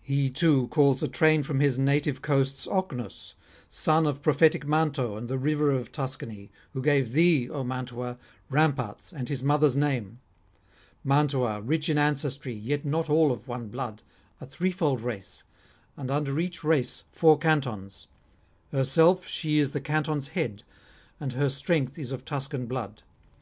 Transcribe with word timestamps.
He 0.00 0.30
too 0.30 0.66
calls 0.68 1.02
a 1.02 1.08
train 1.08 1.42
from 1.42 1.60
his 1.60 1.78
native 1.78 2.22
coasts, 2.22 2.66
Ocnus, 2.66 3.34
son 3.68 4.06
of 4.06 4.22
prophetic 4.22 4.66
Manto 4.66 5.18
and 5.18 5.28
the 5.28 5.36
river 5.36 5.72
of 5.72 5.92
Tuscany, 5.92 6.50
who 6.72 6.80
gave 6.80 7.12
thee, 7.12 7.50
O 7.50 7.62
Mantua, 7.64 8.16
ramparts 8.48 9.12
and 9.12 9.28
his 9.28 9.42
mother's 9.42 9.76
name; 9.76 10.20
Mantua, 11.04 11.60
rich 11.60 11.90
in 11.90 11.98
ancestry, 11.98 12.54
yet 12.54 12.86
not 12.86 13.10
all 13.10 13.30
of 13.30 13.46
one 13.46 13.68
blood, 13.68 14.02
a 14.40 14.46
threefold 14.46 15.02
race, 15.02 15.42
and 15.98 16.10
under 16.10 16.40
each 16.40 16.64
race 16.64 17.04
four 17.10 17.36
cantons; 17.36 18.06
herself 18.72 19.26
she 19.26 19.58
is 19.58 19.72
the 19.72 19.82
cantons' 19.82 20.28
head, 20.28 20.62
and 21.20 21.34
her 21.34 21.50
strength 21.50 21.98
is 21.98 22.10
of 22.10 22.24
Tuscan 22.24 22.64
blood. 22.64 23.02